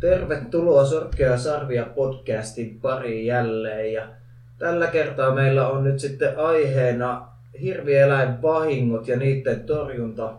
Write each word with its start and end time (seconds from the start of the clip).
Tervetuloa 0.00 0.84
Sorkea 0.84 1.38
Sarvia 1.38 1.86
podcastin 1.94 2.80
pariin 2.80 3.26
jälleen. 3.26 3.92
Ja 3.92 4.08
tällä 4.58 4.86
kertaa 4.86 5.34
meillä 5.34 5.68
on 5.68 5.84
nyt 5.84 5.98
sitten 6.00 6.38
aiheena 6.38 7.28
hirvieläinvahingot 7.60 9.08
ja 9.08 9.16
niiden 9.16 9.64
torjunta. 9.64 10.34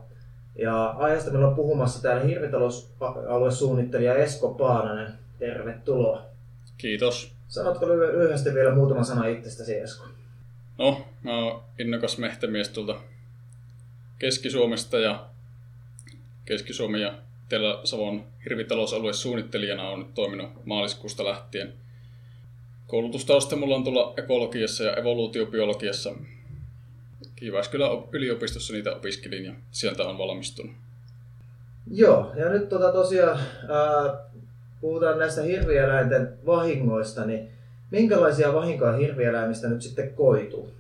Ja 0.56 0.86
aiheesta 0.86 1.32
meillä 1.32 1.48
on 1.48 1.56
puhumassa 1.56 2.02
täällä 2.02 2.24
hirvitalousaluesuunnittelija 2.24 4.16
Esko 4.16 4.54
Paananen. 4.54 5.14
Tervetuloa. 5.40 6.29
Kiitos. 6.80 7.32
Sanotko 7.48 7.88
lyhyesti 7.90 8.54
vielä 8.54 8.76
muutama 8.76 9.04
sana 9.04 9.28
itsestäsi 9.28 9.76
Esko? 9.76 10.08
No, 10.78 11.08
mä 11.24 11.38
oon 11.38 11.64
innokas 11.80 12.18
mehtämies 12.18 12.70
tuolta 12.70 13.02
Keski-Suomesta 14.20 15.00
ja 15.00 15.26
Keski-Suomen 16.46 17.02
ja 17.02 17.14
Etelä-Savon 17.46 18.26
hirvitalousalue 18.46 19.14
suunnittelijana 19.14 19.90
on 19.90 20.00
nyt 20.00 20.14
toiminut 20.14 20.66
maaliskuusta 20.66 21.26
lähtien. 21.26 21.74
Koulutustausta 22.88 23.56
mulla 23.56 23.76
on 23.76 23.84
tulla 23.84 24.14
ekologiassa 24.18 24.84
ja 24.84 24.96
evoluutiobiologiassa. 24.96 26.14
Jyväskylän 27.42 27.90
yliopistossa 28.12 28.74
niitä 28.74 28.96
opiskelin 28.96 29.46
ja 29.46 29.54
sieltä 29.72 30.04
on 30.04 30.18
valmistunut. 30.18 30.76
Joo, 31.92 32.34
ja 32.36 32.50
nyt 32.50 32.70
tota 32.70 32.92
tosiaan 32.92 33.40
ää, 33.70 34.30
puhutaan 34.82 35.20
näistä 35.20 35.42
hirvieläinten 35.42 36.34
vahingoista, 36.46 37.26
niin 37.26 37.50
minkälaisia 37.92 38.54
vahinkoja 38.54 38.98
hirvieläimistä 38.98 39.68
nyt 39.68 39.82
sitten 39.82 40.14
koituu? 40.14 40.72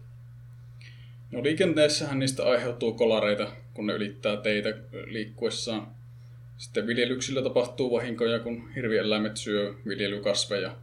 No 1.31 1.43
liikenteessähän 1.43 2.19
niistä 2.19 2.43
aiheutuu 2.43 2.93
kolareita, 2.93 3.47
kun 3.73 3.87
ne 3.87 3.93
ylittää 3.93 4.37
teitä 4.37 4.73
liikkuessaan. 5.05 5.87
Sitten 6.57 6.87
viljelyksillä 6.87 7.41
tapahtuu 7.41 7.91
vahinkoja, 7.91 8.39
kun 8.39 8.69
hirvieläimet 8.75 9.37
syö 9.37 9.73
viljelykasveja, 9.87 10.75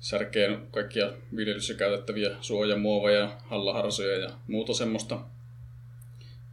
särkee 0.00 0.58
kaikkia 0.70 1.12
viljelyssä 1.36 1.74
käytettäviä 1.74 2.30
suojamuoveja, 2.40 3.30
hallaharsoja 3.44 4.18
ja 4.18 4.30
muuta 4.46 4.74
semmoista. 4.74 5.18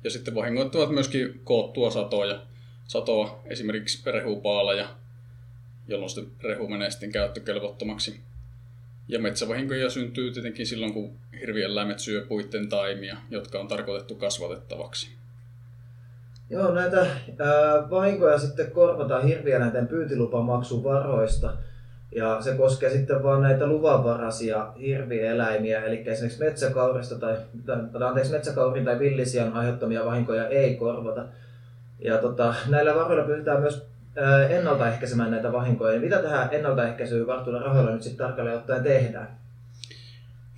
Ja 0.03 0.09
sitten 0.09 0.35
vahingoittavat 0.35 0.89
myöskin 0.89 1.41
koottua 1.44 1.91
satoja, 1.91 2.41
satoa, 2.88 3.41
esimerkiksi 3.45 4.11
rehupaaleja, 4.11 4.89
jolloin 5.89 6.09
sitten 6.09 6.49
rehu 6.49 6.67
menee 6.67 6.91
sitten 6.91 7.11
käyttökelvottomaksi. 7.11 8.19
Ja 9.07 9.19
metsävahinkoja 9.19 9.89
syntyy 9.89 10.31
tietenkin 10.31 10.67
silloin, 10.67 10.93
kun 10.93 11.11
hirvieläimet 11.39 11.99
syö 11.99 12.25
puitten 12.27 12.69
taimia, 12.69 13.17
jotka 13.29 13.59
on 13.59 13.67
tarkoitettu 13.67 14.15
kasvatettavaksi. 14.15 15.09
Joo, 16.49 16.73
näitä 16.73 17.07
vahinkoja 17.89 18.39
sitten 18.39 18.71
korvataan 18.71 19.23
hirvieläinten 19.23 19.87
pyyntilupamaksun 19.87 20.83
varoista. 20.83 21.53
Ja 22.15 22.41
se 22.41 22.53
koskee 22.53 22.89
sitten 22.89 23.23
vain 23.23 23.41
näitä 23.41 23.67
luvanvaraisia 23.67 24.73
hirvieläimiä, 24.79 25.85
eli 25.85 26.03
esimerkiksi 26.05 26.43
metsäkaurista 26.43 27.19
tai, 27.19 27.37
tai 27.65 28.07
anteeksi, 28.07 28.31
metsäkaurin 28.31 28.85
tai 28.85 28.99
villisian 28.99 29.53
aiheuttamia 29.53 30.05
vahinkoja 30.05 30.47
ei 30.47 30.75
korvata. 30.75 31.25
Ja 31.99 32.17
tota, 32.17 32.55
näillä 32.67 32.95
varoilla 32.95 33.27
pystytään 33.27 33.61
myös 33.61 33.88
ennaltaehkäisemään 34.50 35.31
näitä 35.31 35.52
vahinkoja. 35.52 35.94
Ja 35.94 36.00
mitä 36.00 36.22
tähän 36.22 36.50
ennaltaehkäisyyn 36.52 37.28
vartuilla 37.28 37.59
rahoilla 37.59 37.92
nyt 37.92 38.03
sitten 38.03 38.28
tarkalleen 38.28 38.58
ottaen 38.58 38.84
tehdään? 38.84 39.39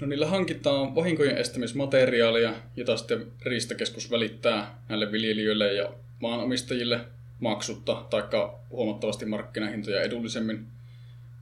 No 0.02 0.08
niillä 0.08 0.28
hankitaan 0.28 0.96
vahinkojen 0.96 1.38
estämismateriaalia, 1.38 2.54
jota 2.76 2.98
sitten 2.98 3.28
Riistakeskus 3.46 4.12
välittää 4.12 4.76
näille 4.90 5.12
viljelijöille 5.12 5.74
ja 5.74 5.90
maanomistajille 6.20 7.00
maksutta 7.40 8.06
tai 8.10 8.24
huomattavasti 8.70 9.26
markkinahintoja 9.26 10.02
edullisemmin, 10.02 10.68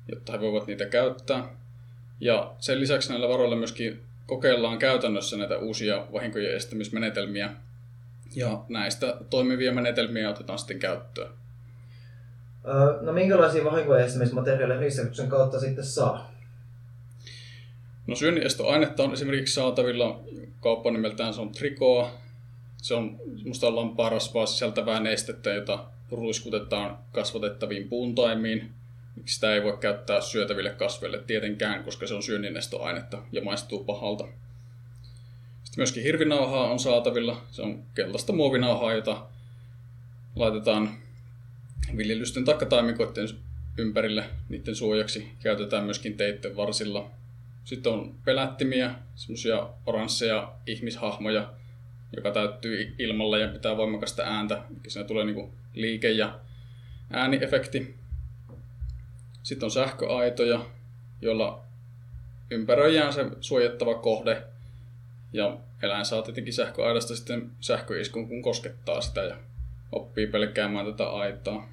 jotta 0.07 0.31
he 0.31 0.39
voivat 0.39 0.67
niitä 0.67 0.85
käyttää. 0.85 1.43
Ja 2.19 2.53
sen 2.59 2.79
lisäksi 2.79 3.09
näillä 3.09 3.29
varoilla 3.29 3.55
myöskin 3.55 4.01
kokeillaan 4.25 4.77
käytännössä 4.77 5.37
näitä 5.37 5.57
uusia 5.57 6.07
vahinkojen 6.13 6.55
estämismenetelmiä, 6.55 7.49
ja 8.35 8.63
näistä 8.69 9.17
toimivia 9.29 9.73
menetelmiä 9.73 10.29
otetaan 10.29 10.59
sitten 10.59 10.79
käyttöön. 10.79 11.31
No 13.01 13.13
minkälaisia 13.13 13.65
vahinkojen 13.65 14.05
estämismateriaaleja 14.05 14.79
Riistakeskuksen 14.79 15.29
kautta 15.29 15.59
sitten 15.59 15.85
saa? 15.85 16.31
No 18.07 18.15
syönniestoainetta 18.15 19.03
on 19.03 19.13
esimerkiksi 19.13 19.53
saatavilla 19.53 20.19
kauppa 20.59 20.91
nimeltään 20.91 21.33
se 21.33 21.41
on 21.41 21.51
trikoa. 21.51 22.11
Se 22.77 22.93
on 22.93 23.19
semmoista 23.37 23.75
lampaarasvaa 23.75 24.45
sisältävää 24.45 24.99
nestettä, 24.99 25.49
jota 25.49 25.85
ruiskutetaan 26.11 26.97
kasvatettaviin 27.11 27.89
puuntaimiin. 27.89 28.69
Sitä 29.25 29.53
ei 29.53 29.63
voi 29.63 29.77
käyttää 29.77 30.21
syötäville 30.21 30.69
kasveille 30.69 31.23
tietenkään, 31.27 31.83
koska 31.83 32.07
se 32.07 32.13
on 32.13 32.23
syönninestoainetta 32.23 33.17
ja 33.31 33.41
maistuu 33.41 33.83
pahalta. 33.83 34.23
Sitten 35.63 35.81
myöskin 35.81 36.03
hirvinauhaa 36.03 36.71
on 36.71 36.79
saatavilla. 36.79 37.41
Se 37.51 37.61
on 37.61 37.83
keltaista 37.95 38.33
muovinauhaa, 38.33 38.93
jota 38.93 39.25
laitetaan 40.35 40.89
viljelysten 41.97 42.45
takkataimikoiden 42.45 43.27
ympärille 43.77 44.25
niiden 44.49 44.75
suojaksi. 44.75 45.31
Käytetään 45.43 45.83
myöskin 45.83 46.17
teitten 46.17 46.55
varsilla 46.55 47.11
sitten 47.69 47.91
on 47.91 48.15
pelättimiä, 48.25 48.95
semmoisia 49.15 49.69
oransseja 49.85 50.53
ihmishahmoja, 50.67 51.53
joka 52.15 52.31
täyttyy 52.31 52.95
ilmalla 52.99 53.37
ja 53.37 53.47
pitää 53.47 53.77
voimakasta 53.77 54.23
ääntä. 54.23 54.55
Eli 54.55 54.79
siinä 54.87 55.07
tulee 55.07 55.25
niinku 55.25 55.53
liike- 55.73 56.11
ja 56.11 56.39
ääniefekti. 57.11 57.95
Sitten 59.43 59.67
on 59.67 59.71
sähköaitoja, 59.71 60.65
joilla 61.21 61.63
ympäröijään 62.51 63.13
se 63.13 63.25
suojattava 63.41 63.93
kohde. 63.93 64.43
Ja 65.33 65.57
eläin 65.81 66.05
saa 66.05 66.21
tietenkin 66.21 66.53
sähköaidasta 66.53 67.15
sitten 67.15 67.51
sähköiskun, 67.59 68.27
kun 68.27 68.41
koskettaa 68.41 69.01
sitä 69.01 69.23
ja 69.23 69.37
oppii 69.91 70.27
pelkäämään 70.27 70.85
tätä 70.85 71.09
aitaa. 71.09 71.69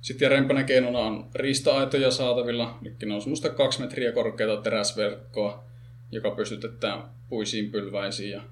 Sitten 0.00 0.26
järeempänä 0.26 0.64
keinona 0.64 0.98
on 0.98 1.30
riista-aitoja 1.34 2.10
saatavilla, 2.10 2.78
eli 2.82 2.94
ne 3.04 3.14
on 3.14 3.20
semmoista 3.20 3.50
kaksi 3.50 3.80
metriä 3.80 4.12
korkeata 4.12 4.62
teräsverkkoa, 4.62 5.64
joka 6.12 6.30
pystytetään 6.30 7.02
puisiin 7.28 7.70
pylväisiin 7.70 8.30
ja 8.30 8.42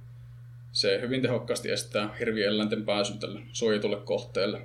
se 0.73 1.01
hyvin 1.01 1.23
tehokkaasti 1.23 1.71
estää 1.71 2.15
hirvieläinten 2.19 2.85
pääsyn 2.85 3.19
tälle 3.19 3.41
suojatulle 3.53 3.97
kohteelle. 3.97 4.61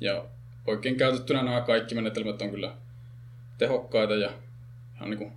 Ja 0.00 0.24
oikein 0.66 0.96
käytettynä 0.96 1.42
nämä 1.42 1.60
kaikki 1.60 1.94
menetelmät 1.94 2.42
on 2.42 2.50
kyllä 2.50 2.74
tehokkaita 3.58 4.14
ja 4.14 4.30
ihan 4.96 5.10
niin 5.10 5.18
kuin 5.18 5.32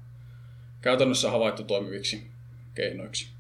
käytännössä 0.81 1.31
havaittu 1.31 1.63
toimiviksi 1.63 2.27
keinoiksi. 2.75 3.30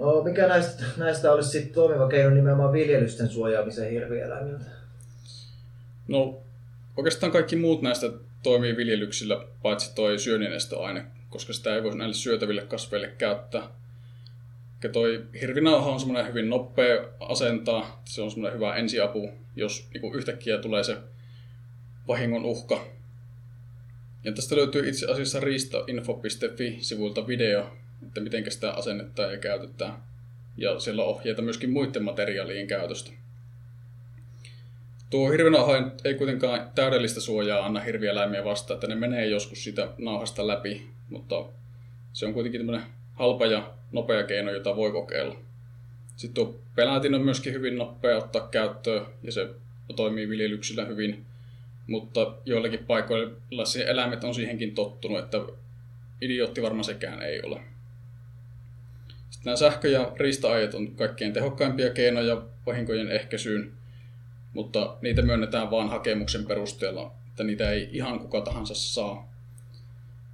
No, 0.00 0.22
mikä 0.22 0.48
näistä, 0.48 0.84
näistä 0.96 1.32
olisi 1.32 1.50
sitten 1.50 1.74
toimiva 1.74 2.08
keino 2.08 2.30
nimenomaan 2.30 2.72
viljelysten 2.72 3.28
suojaamiseen 3.28 3.90
hirvieläimiltä? 3.90 4.64
No 6.08 6.38
oikeastaan 6.96 7.32
kaikki 7.32 7.56
muut 7.56 7.82
näistä 7.82 8.06
toimii 8.42 8.76
viljelyksillä, 8.76 9.44
paitsi 9.62 9.94
toi 9.94 10.18
syönninestoaine, 10.18 11.06
koska 11.30 11.52
sitä 11.52 11.74
ei 11.74 11.82
voi 11.82 11.96
näille 11.96 12.14
syötäville 12.14 12.62
kasveille 12.62 13.08
käyttää. 13.18 13.62
Ja 14.82 14.88
toi 14.88 15.24
hirvinauha 15.40 15.90
on 15.90 16.00
semmoinen 16.00 16.28
hyvin 16.28 16.50
nopea 16.50 17.04
asentaa, 17.20 18.02
se 18.04 18.22
on 18.22 18.30
semmoinen 18.30 18.54
hyvä 18.54 18.76
ensiapu, 18.76 19.30
jos 19.56 19.88
niin 19.94 20.14
yhtäkkiä 20.14 20.58
tulee 20.58 20.84
se 20.84 20.96
vahingon 22.08 22.44
uhka. 22.44 22.84
Ja 24.24 24.32
tästä 24.32 24.56
löytyy 24.56 24.88
itse 24.88 25.06
asiassa 25.06 25.40
riistainfo.fi-sivulta 25.40 27.26
video, 27.26 27.66
että 28.06 28.20
miten 28.20 28.50
sitä 28.50 28.70
asennetaan 28.70 29.32
ja 29.32 29.38
käytetään. 29.38 29.92
Ja 30.56 30.80
siellä 30.80 31.02
on 31.02 31.08
ohjeita 31.08 31.42
myöskin 31.42 31.70
muiden 31.70 32.02
materiaalien 32.02 32.66
käytöstä. 32.66 33.10
Tuo 35.10 35.30
hirvinauha 35.30 35.76
ei 36.04 36.14
kuitenkaan 36.14 36.70
täydellistä 36.74 37.20
suojaa 37.20 37.66
anna 37.66 37.80
hirvieläimiä 37.80 38.44
vastaan, 38.44 38.76
että 38.76 38.86
ne 38.86 38.94
menee 38.94 39.26
joskus 39.26 39.64
sitä 39.64 39.88
nauhasta 39.98 40.46
läpi, 40.46 40.86
mutta 41.08 41.44
se 42.12 42.26
on 42.26 42.34
kuitenkin 42.34 42.60
tämmöinen 42.60 42.86
halpa 43.14 43.46
ja 43.46 43.70
nopea 43.92 44.22
keino, 44.22 44.50
jota 44.50 44.76
voi 44.76 44.92
kokeilla. 44.92 45.36
Sitten 46.16 46.34
tuo 46.34 46.60
pelätin 46.74 47.14
on 47.14 47.22
myöskin 47.22 47.52
hyvin 47.52 47.78
nopea 47.78 48.16
ottaa 48.16 48.48
käyttöön 48.48 49.06
ja 49.22 49.32
se 49.32 49.48
toimii 49.96 50.28
viljelyksillä 50.28 50.84
hyvin, 50.84 51.24
mutta 51.86 52.34
joillakin 52.44 52.84
paikoilla 52.86 53.32
eläimet 53.86 54.24
on 54.24 54.34
siihenkin 54.34 54.74
tottunut, 54.74 55.18
että 55.18 55.38
idiootti 56.20 56.62
varmaan 56.62 56.84
sekään 56.84 57.22
ei 57.22 57.42
ole. 57.42 57.60
Sitten 59.40 59.50
nämä 59.50 59.56
sähkö- 59.56 59.88
ja 59.88 60.12
riista 60.16 60.48
on 60.74 60.96
kaikkein 60.96 61.32
tehokkaimpia 61.32 61.90
keinoja 61.90 62.42
vahinkojen 62.66 63.10
ehkäisyyn, 63.10 63.72
mutta 64.54 64.96
niitä 65.02 65.22
myönnetään 65.22 65.70
vain 65.70 65.88
hakemuksen 65.88 66.46
perusteella 66.46 67.20
että 67.40 67.46
niitä 67.46 67.70
ei 67.70 67.88
ihan 67.92 68.18
kuka 68.18 68.40
tahansa 68.40 68.74
saa. 68.74 69.32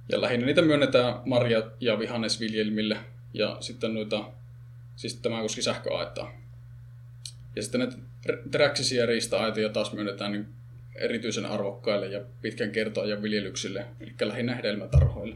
Ja 0.09 0.21
lähinnä 0.21 0.45
niitä 0.45 0.61
myönnetään 0.61 1.13
marja- 1.25 1.71
ja 1.79 1.99
vihannesviljelmille 1.99 2.97
ja 3.33 3.57
sitten 3.59 3.93
noita, 3.93 4.31
siis 4.95 5.15
tämä 5.15 5.41
koski 5.41 5.61
sähköaitaa. 5.61 6.31
Ja 7.55 7.63
sitten 7.63 7.79
näitä 7.79 7.97
teräksisiä 8.51 9.05
riista-aitoja 9.05 9.69
taas 9.69 9.93
myönnetään 9.93 10.31
niin 10.31 10.47
erityisen 10.95 11.45
arvokkaille 11.45 12.07
ja 12.07 12.21
pitkän 12.41 12.71
kertoajan 12.71 13.21
viljelyksille, 13.21 13.85
eli 13.99 14.13
lähinnä 14.21 14.55
hedelmätarhoille. 14.55 15.35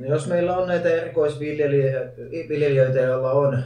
No 0.00 0.06
jos 0.06 0.26
meillä 0.26 0.56
on 0.56 0.68
näitä 0.68 0.88
erikoisviljelijöitä, 0.88 2.98
joilla 2.98 3.32
on 3.32 3.64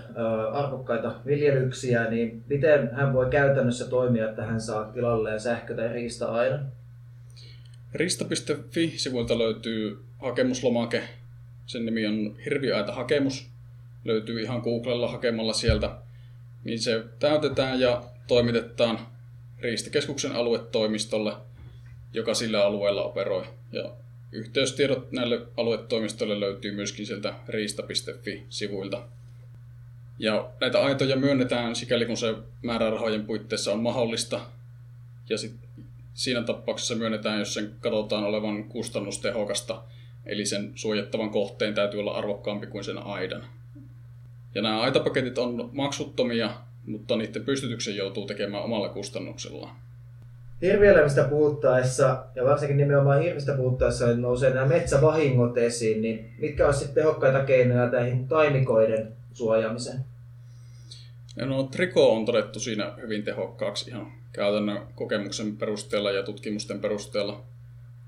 arvokkaita 0.53 1.15
viljelyksiä, 1.27 2.11
niin 2.11 2.45
miten 2.49 2.91
hän 2.93 3.13
voi 3.13 3.31
käytännössä 3.31 3.89
toimia, 3.89 4.31
että 4.31 4.43
hän 4.43 4.61
saa 4.61 4.85
tilalleen 4.85 5.41
sähkö- 5.41 5.77
tai 5.77 5.89
riista-aidan? 5.89 6.73
Rista.fi-sivuilta 7.95 9.39
löytyy 9.39 9.99
hakemuslomake. 10.19 11.03
Sen 11.67 11.85
nimi 11.85 12.07
on 12.07 12.37
Hirviaita 12.45 12.93
hakemus. 12.93 13.51
Löytyy 14.05 14.41
ihan 14.41 14.61
Googlella 14.61 15.09
hakemalla 15.09 15.53
sieltä. 15.53 15.91
Niin 16.65 16.79
se 16.79 17.05
täytetään 17.19 17.81
ja 17.81 18.03
toimitetaan 18.27 18.99
Riistakeskuksen 19.61 20.33
aluetoimistolle, 20.33 21.33
joka 22.13 22.35
sillä 22.35 22.65
alueella 22.65 23.03
operoi. 23.03 23.45
Ja 23.73 23.91
yhteystiedot 24.35 25.13
näille 25.13 25.41
aluetoimistoille 25.57 26.41
löytyy 26.41 26.73
myöskin 26.73 27.07
sieltä 27.07 27.35
riista.fi-sivuilta. 27.49 29.03
Ja 30.19 30.51
näitä 30.61 30.83
aitoja 30.83 31.17
myönnetään 31.17 31.77
sikäli 31.77 32.07
kun 32.07 32.17
se 32.17 32.35
määrärahojen 32.63 33.27
puitteissa 33.27 33.73
on 33.73 33.83
mahdollista. 33.83 34.41
Ja 35.29 35.39
sit 35.39 35.55
siinä 36.15 36.43
tapauksessa 36.43 36.95
myönnetään, 36.95 37.39
jos 37.39 37.55
sen 37.55 37.75
katsotaan 37.81 38.25
olevan 38.25 38.65
kustannustehokasta, 38.65 39.83
eli 40.27 40.47
sen 40.47 40.73
suojattavan 40.75 41.31
kohteen 41.31 41.75
täytyy 41.75 42.01
olla 42.01 42.13
arvokkaampi 42.13 42.67
kuin 42.67 42.85
sen 42.85 42.99
aidan. 42.99 43.45
Ja 44.55 44.63
nämä 44.63 44.81
aitapaketit 44.81 45.39
on 45.39 45.71
maksuttomia, 45.73 46.51
mutta 46.87 47.17
niiden 47.17 47.45
pystytyksen 47.45 47.97
joutuu 47.97 48.27
tekemään 48.27 48.63
omalla 48.63 48.89
kustannuksellaan. 48.89 49.77
Hirvieläimistä 50.63 51.25
puhuttaessa, 51.25 52.25
ja 52.35 52.45
varsinkin 52.45 52.77
nimenomaan 52.77 53.23
hirvistä 53.23 53.55
puhuttaessa, 53.55 54.07
niin 54.07 54.23
nousee 54.23 54.55
nämä 54.55 54.67
metsävahingot 54.67 55.59
esiin, 55.59 56.03
niin 56.03 56.35
mitkä 56.39 56.67
olisivat 56.67 56.95
tehokkaita 56.95 57.45
keinoja 57.45 57.89
näihin 57.91 58.29
taimikoiden 58.29 59.13
suojaamiseen? 59.33 60.05
Ja 61.37 61.47
no, 61.47 61.63
triko 61.63 62.13
on 62.17 62.25
todettu 62.25 62.61
siinä 62.61 62.93
hyvin 63.03 63.23
tehokkaaksi 63.23 63.91
ihan 63.91 64.13
käytännön 64.33 64.79
kokemuksen 64.95 65.57
perusteella 65.57 66.11
ja 66.11 66.23
tutkimusten 66.23 66.81
perusteella. 66.81 67.45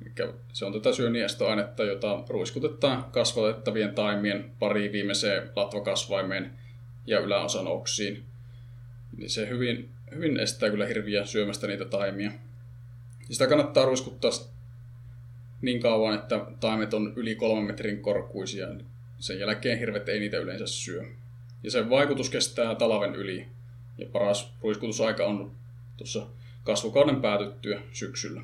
Eli 0.02 0.28
se 0.52 0.64
on 0.64 0.72
tätä 0.72 0.92
syöniestoainetta, 0.92 1.84
jota 1.84 2.24
ruiskutetaan 2.28 3.04
kasvatettavien 3.04 3.94
taimien 3.94 4.50
pari 4.58 4.92
viimeiseen 4.92 5.50
latvakasvaimeen 5.56 6.52
ja 7.06 7.18
yläosan 7.20 7.66
oksiin. 7.66 8.24
Niin 9.16 9.30
se 9.30 9.48
hyvin, 9.48 9.88
hyvin 10.16 10.40
estää 10.40 10.70
kyllä 10.70 10.86
hirviä 10.86 11.24
syömästä 11.24 11.66
niitä 11.66 11.84
taimia. 11.84 12.30
Ja 13.28 13.34
sitä 13.34 13.46
kannattaa 13.46 13.84
ruiskuttaa 13.84 14.30
niin 15.62 15.80
kauan, 15.80 16.14
että 16.14 16.46
taimet 16.60 16.94
on 16.94 17.12
yli 17.16 17.34
kolmen 17.34 17.64
metrin 17.64 18.02
korkuisia. 18.02 18.68
Sen 19.18 19.38
jälkeen 19.38 19.78
hirvet 19.78 20.08
ei 20.08 20.20
niitä 20.20 20.36
yleensä 20.36 20.66
syö. 20.66 21.04
Ja 21.62 21.70
sen 21.70 21.90
vaikutus 21.90 22.30
kestää 22.30 22.74
talven 22.74 23.14
yli. 23.14 23.46
Ja 23.98 24.06
paras 24.12 24.52
ruiskutusaika 24.62 25.26
on 25.26 25.52
tuossa 25.96 26.26
kasvukauden 26.64 27.20
päätyttyä 27.20 27.80
syksyllä. 27.92 28.42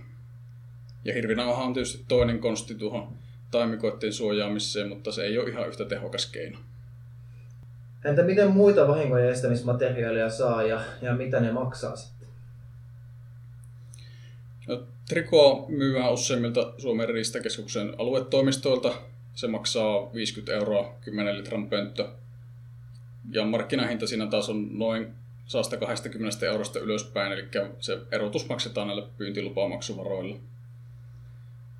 Ja 1.04 1.14
hirvinauha 1.14 1.64
on 1.64 1.74
tietysti 1.74 2.04
toinen 2.08 2.38
konsti 2.38 2.74
tuohon 2.74 3.19
taimikoitteen 3.50 4.12
suojaamiseen, 4.12 4.88
mutta 4.88 5.12
se 5.12 5.24
ei 5.24 5.38
ole 5.38 5.50
ihan 5.50 5.69
yhtä 5.69 5.84
tehokas 5.84 6.26
keino. 6.26 6.58
Entä 8.04 8.22
miten 8.22 8.50
muita 8.50 8.88
vahinkojen 8.88 9.31
estämismateriaaleja 9.31 10.31
saa 10.31 10.62
ja, 10.62 10.81
ja 11.02 11.14
mitä 11.14 11.40
ne 11.40 11.52
maksaa 11.52 11.96
sitten? 11.96 12.28
No, 14.69 14.82
triko 15.08 15.66
myyään 15.69 16.12
useimmilta 16.12 16.72
Suomen 16.78 17.08
riistakeskuksen 17.08 17.94
aluetoimistoilta. 17.99 18.94
Se 19.34 19.46
maksaa 19.46 20.12
50 20.14 20.52
euroa 20.52 20.94
10 21.00 21.38
litran 21.38 21.69
pönttö. 21.69 22.08
Ja 23.31 23.44
markkinahinta 23.44 24.06
siinä 24.06 24.26
taas 24.26 24.48
on 24.48 24.78
noin 24.78 25.14
120 25.46 26.46
eurosta 26.46 26.78
ylöspäin, 26.78 27.32
eli 27.32 27.48
se 27.81 27.98
erotus 28.10 28.48
maksetaan 28.48 28.87
näille 28.87 29.06
pyyntilupamaksuvaroille. 29.19 30.37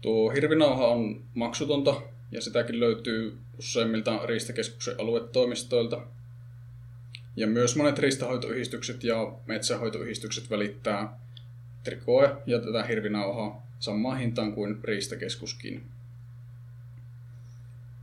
Tuo 0.01 0.31
hirvinauha 0.31 0.87
on 0.87 1.23
maksutonta 1.35 2.03
ja 2.32 2.40
sitäkin 2.40 2.81
löytyy 2.81 3.38
useimmilta 3.58 4.26
riistakeskuksen 4.26 5.00
aluetoimistoilta. 5.00 6.02
Ja 7.37 7.46
myös 7.46 7.76
monet 7.76 7.99
riistahoitoyhdistykset 7.99 9.05
ja 9.05 9.32
metsähoitoyhdistykset 9.46 10.50
välittää 10.50 11.19
trikoa 11.84 12.43
ja 12.46 12.58
tätä 12.58 12.82
hirvinauhaa 12.82 13.67
samaan 13.79 14.19
hintaan 14.19 14.52
kuin 14.52 14.79
riistakeskuskin. 14.84 15.84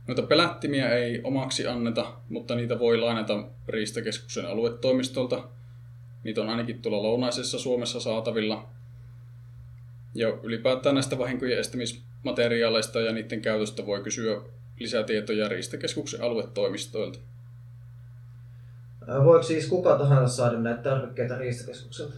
Noita 0.06 0.22
pelättimiä 0.22 0.88
ei 0.88 1.20
omaksi 1.24 1.66
anneta, 1.66 2.16
mutta 2.28 2.54
niitä 2.54 2.78
voi 2.78 2.98
lainata 2.98 3.44
Riistakeskuksen 3.68 4.46
aluetoimistolta. 4.46 5.48
Niitä 6.24 6.40
on 6.40 6.48
ainakin 6.48 6.82
tuolla 6.82 7.02
lounaisessa 7.02 7.58
Suomessa 7.58 8.00
saatavilla. 8.00 8.68
Ja 10.14 10.28
ylipäätään 10.42 10.94
näistä 10.94 11.18
vahinkojen 11.18 11.58
estämismateriaaleista 12.20 13.00
ja 13.00 13.12
niiden 13.12 13.40
käytöstä 13.40 13.86
voi 13.86 14.02
kysyä 14.02 14.40
lisätietoja 14.78 15.48
Riistakeskuksen 15.48 16.22
aluetoimistoilta. 16.22 17.18
Voiko 19.24 19.42
siis 19.42 19.66
kuka 19.66 19.98
tahansa 19.98 20.36
saada 20.36 20.58
näitä 20.58 20.82
tarvikkeita 20.82 21.38
Riistakeskukselta? 21.38 22.14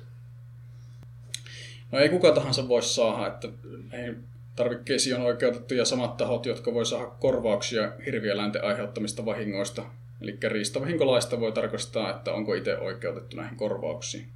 No 1.92 1.98
ei 1.98 2.08
kuka 2.08 2.32
tahansa 2.32 2.68
voi 2.68 2.82
saada, 2.82 3.26
että 3.26 3.48
ei 3.92 4.14
Tarvikkeisiin 4.56 5.16
on 5.16 5.22
oikeutettuja 5.22 5.84
samat 5.84 6.16
tahot, 6.16 6.46
jotka 6.46 6.74
voi 6.74 6.86
saada 6.86 7.06
korvauksia 7.06 7.92
hirvieläinten 8.06 8.64
aiheuttamista 8.64 9.24
vahingoista. 9.24 9.82
Eli 10.20 10.38
riistavahinkolaista 10.48 11.40
voi 11.40 11.52
tarkastaa, 11.52 12.10
että 12.10 12.32
onko 12.32 12.54
itse 12.54 12.78
oikeutettu 12.78 13.36
näihin 13.36 13.56
korvauksiin. 13.56 14.28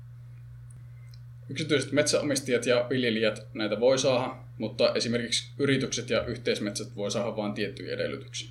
Yksityiset 1.49 1.93
metsäomistajat 1.93 2.67
ja 2.67 2.87
viljelijät 2.91 3.47
näitä 3.55 3.81
voi 3.81 3.99
saada, 3.99 4.37
mutta 4.59 4.95
esimerkiksi 4.95 5.53
yritykset 5.59 6.11
ja 6.11 6.25
yhteismetsät 6.25 6.97
voi 6.97 7.11
saada 7.11 7.37
vain 7.37 7.55
tiettyjä 7.55 7.95
edellytyksiä. 7.95 8.51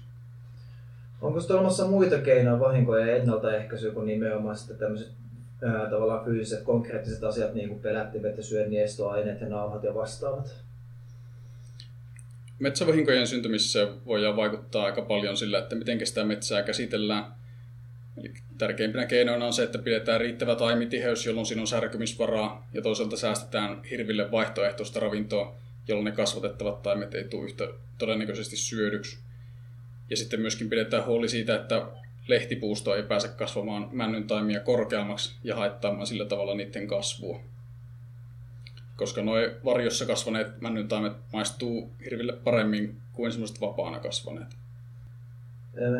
Onko 1.21 1.39
sitten 1.39 1.55
olemassa 1.55 1.87
muita 1.87 2.17
keinoja 2.17 2.59
vahinkoja 2.59 3.15
ennaltaehkäisyä 3.15 3.91
kuin 3.91 4.07
nimenomaan 4.07 4.55
sitten 4.55 4.77
tämmöiset 4.77 5.11
ää, 5.63 5.89
tavallaan 5.89 6.25
fyysiset 6.25 6.63
konkreettiset 6.63 7.23
asiat 7.23 7.53
niin 7.53 7.69
kuin 7.69 7.79
pelättimet 7.79 8.37
ja 8.37 8.43
syönniestoaineet 8.43 9.41
ja 9.41 9.49
nauhat 9.49 9.83
ja 9.83 9.95
vastaavat? 9.95 10.65
metsävahinkojen 12.59 13.27
syntymisessä 13.27 13.87
voidaan 14.05 14.35
vaikuttaa 14.35 14.85
aika 14.85 15.01
paljon 15.01 15.37
sillä, 15.37 15.59
että 15.59 15.75
miten 15.75 16.07
sitä 16.07 16.23
metsää 16.23 16.63
käsitellään. 16.63 17.25
Eli 18.17 18.33
tärkeimpänä 18.57 19.05
keinoina 19.05 19.45
on 19.45 19.53
se, 19.53 19.63
että 19.63 19.77
pidetään 19.77 20.21
riittävä 20.21 20.55
taimitiheys, 20.55 21.25
jolloin 21.25 21.45
siinä 21.45 21.61
on 21.61 21.67
särkymisvaraa, 21.67 22.67
ja 22.73 22.81
toisaalta 22.81 23.17
säästetään 23.17 23.83
hirville 23.83 24.31
vaihtoehtoista 24.31 24.99
ravintoa, 24.99 25.55
jolloin 25.87 26.05
ne 26.05 26.11
kasvatettavat 26.11 26.83
taimet 26.83 27.13
ei 27.13 27.23
tule 27.23 27.45
yhtä 27.45 27.67
todennäköisesti 27.97 28.55
syödyksi. 28.55 29.17
Ja 30.09 30.17
sitten 30.17 30.41
myöskin 30.41 30.69
pidetään 30.69 31.05
huoli 31.05 31.29
siitä, 31.29 31.55
että 31.55 31.87
lehtipuusto 32.27 32.95
ei 32.95 33.03
pääse 33.03 33.27
kasvamaan 33.27 33.89
männyn 33.91 34.27
taimia 34.27 34.59
korkeammaksi 34.59 35.35
ja 35.43 35.55
haittaamaan 35.55 36.07
sillä 36.07 36.25
tavalla 36.25 36.55
niiden 36.55 36.87
kasvua 36.87 37.41
koska 38.95 39.21
nuo 39.21 39.35
varjossa 39.65 40.05
kasvaneet 40.05 40.61
männyntaimet 40.61 41.13
maistuu 41.33 41.91
hirville 42.05 42.33
paremmin 42.33 42.97
kuin 43.13 43.31
semmoiset 43.31 43.61
vapaana 43.61 43.99
kasvaneet. 43.99 44.55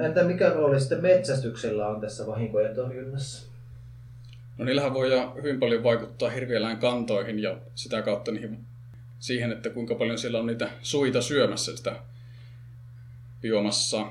Entä 0.06 0.24
mikä 0.24 0.50
rooli 0.50 0.80
sitten 0.80 1.02
metsästyksellä 1.02 1.88
on 1.88 2.02
tässä 2.02 2.28
vahinkojen 2.28 2.76
torjunnassa? 2.76 3.48
No 4.58 4.66
niillähän 4.66 4.94
voi 4.94 5.10
hyvin 5.36 5.60
paljon 5.60 5.84
vaikuttaa 5.84 6.30
hirvieläin 6.30 6.78
kantoihin 6.78 7.40
ja 7.40 7.58
sitä 7.76 8.02
kautta 8.02 8.32
niihin, 8.32 8.60
siihen, 9.20 9.52
että 9.52 9.70
kuinka 9.70 9.96
paljon 9.96 10.18
siellä 10.18 10.40
on 10.40 10.46
niitä 10.46 10.70
suita 10.82 11.22
syömässä 11.22 11.78
sitä 11.78 11.96
biomassa. 13.42 14.06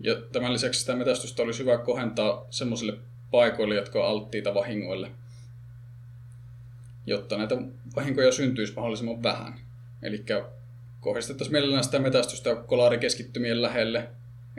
Ja 0.00 0.14
tämän 0.32 0.52
lisäksi 0.52 0.80
sitä 0.80 0.96
metästystä 0.96 1.42
olisi 1.42 1.60
hyvä 1.60 1.78
kohentaa 1.78 2.46
semmoisille 2.50 2.94
paikoille, 3.30 3.74
jotka 3.74 3.98
on 3.98 4.10
alttiita 4.10 4.54
vahingoille– 4.54 5.10
jotta 7.06 7.38
näitä 7.38 7.56
vahinkoja 7.96 8.32
syntyisi 8.32 8.72
mahdollisimman 8.76 9.22
vähän. 9.22 9.54
Eli 10.02 10.24
kohdistettaisiin 11.00 11.52
mielellään 11.52 11.84
sitä 11.84 11.98
metästystä 11.98 12.54
kolarikeskittymien 12.54 13.62
lähelle, 13.62 14.08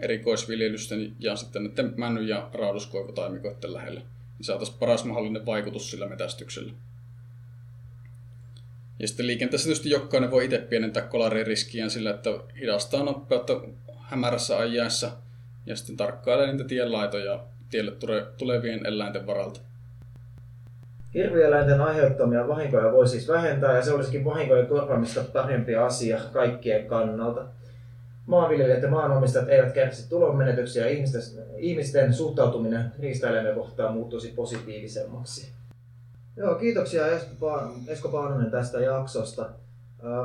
erikoisviljelysten 0.02 1.14
ja 1.20 1.36
sitten 1.36 1.64
näiden 1.64 1.94
männy- 1.98 2.24
ja 2.24 2.50
rauduskoivotaimikoiden 2.54 3.74
lähelle. 3.74 4.00
Niin 4.00 4.46
saataisiin 4.46 4.78
paras 4.80 5.06
mahdollinen 5.06 5.46
vaikutus 5.46 5.92
sillä 5.92 6.08
metästyksellä. 6.08 6.74
Ja 9.00 9.08
sitten 9.08 9.28
liikenteessä 9.28 9.66
tietysti 9.66 9.90
jokainen 9.90 10.32
voi 10.32 10.46
itse 10.46 10.58
pienentää 10.58 11.04
kolaririskiään 11.04 11.90
sillä, 11.90 12.10
että 12.10 12.30
hidastaa 12.60 13.04
nopeutta 13.04 13.62
hämärässä 14.00 14.58
ajaessa 14.58 15.12
ja 15.66 15.76
sitten 15.76 15.98
tarkkailee 15.98 16.52
niitä 16.52 16.64
tienlaitoja 16.64 17.44
tielle 17.70 17.92
tulevien 18.38 18.86
eläinten 18.86 19.28
varalta. 19.28 19.60
Hirvieläinten 21.14 21.82
aiheuttamia 21.82 22.48
vahinkoja 22.48 22.92
voi 22.92 23.08
siis 23.08 23.28
vähentää 23.28 23.76
ja 23.76 23.82
se 23.82 23.94
olisikin 23.94 24.26
vahinkojen 24.26 24.68
korvaamista 24.68 25.24
parempi 25.34 25.76
asia 25.76 26.20
kaikkien 26.34 26.86
kannalta. 26.86 27.46
Maanviljelijät 28.28 28.84
ja 28.84 28.90
maanomistajat 28.90 29.50
eivät 29.50 29.74
kärsi 29.74 30.10
tulonmenetyksiä 30.10 30.86
ja 30.86 30.92
ihmisten, 30.92 31.44
ihmisten 31.58 32.14
suhtautuminen 32.14 32.92
riistaeläimiä 33.00 33.54
kohtaan 33.54 33.94
muuttuisi 33.94 34.34
positiivisemmaksi. 34.36 35.52
Joo, 36.38 36.56
kiitoksia 36.56 37.08
Esko 37.88 38.10
Paanonen 38.12 38.52
tästä 38.52 38.80
jaksosta. 38.80 39.50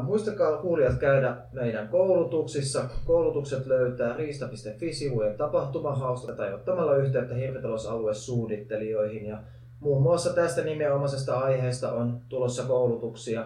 Muistakaa 0.02 0.56
kuulijat 0.56 0.98
käydä 0.98 1.36
meidän 1.52 1.88
koulutuksissa. 1.88 2.84
Koulutukset 3.04 3.66
löytää 3.66 4.16
riista.fi-sivujen 4.16 5.36
tapahtumahausta 5.36 6.32
tai 6.32 6.54
ottamalla 6.54 6.96
yhteyttä 6.96 7.34
hirvitalousaluesuunnittelijoihin. 7.34 9.26
Ja 9.26 9.38
muun 9.80 10.02
muassa 10.02 10.32
tästä 10.32 10.62
nimenomaisesta 10.62 11.38
aiheesta 11.38 11.92
on 11.92 12.20
tulossa 12.28 12.62
koulutuksia. 12.62 13.44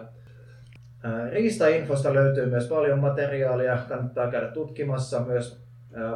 Riista-infosta 1.31 2.13
löytyy 2.13 2.45
myös 2.45 2.67
paljon 2.67 2.99
materiaalia, 2.99 3.77
kannattaa 3.89 4.31
käydä 4.31 4.47
tutkimassa 4.47 5.19
myös 5.19 5.61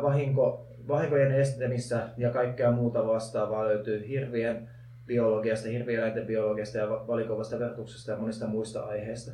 vahinko, 0.01 0.67
vahinkojen 0.87 1.31
estämistä 1.31 2.09
ja 2.17 2.29
kaikkea 2.29 2.71
muuta 2.71 3.07
vastaavaa 3.07 3.65
löytyy 3.65 4.07
hirvien 4.07 4.69
biologiasta, 5.07 5.69
hirvieläinten 5.69 6.25
biologiasta 6.27 6.77
ja 6.77 6.87
valikoivasta 6.89 7.59
vertuksesta 7.59 8.11
ja 8.11 8.17
monista 8.17 8.47
muista 8.47 8.81
aiheista. 8.81 9.31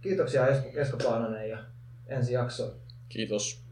Kiitoksia 0.00 0.46
Esko 0.74 0.96
Paananen 1.04 1.50
ja 1.50 1.58
ensi 2.06 2.32
jaksoon. 2.32 2.72
Kiitos. 3.08 3.65